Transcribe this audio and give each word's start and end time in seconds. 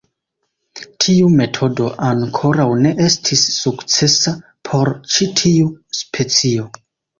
Tiu 1.03 1.27
metodo 1.41 1.89
ankoraŭ 2.07 2.65
ne 2.87 2.95
estis 3.09 3.45
sukcesa 3.59 4.35
por 4.71 4.93
ĉi 5.15 5.31
tiu 5.45 5.71
specio. 6.03 6.69